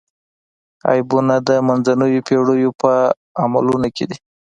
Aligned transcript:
عیبونه 0.89 1.35
د 1.47 1.49
منځنیو 1.67 2.25
پېړیو 2.27 2.71
په 2.81 2.91
عملونو 3.43 3.87
کې 3.95 4.05
دي. 4.09 4.17